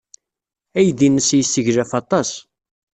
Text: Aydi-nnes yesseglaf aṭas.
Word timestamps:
Aydi-nnes 0.77 1.29
yesseglaf 1.37 1.91
aṭas. 2.01 2.29